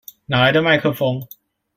[0.25, 1.27] 哪來的麥克風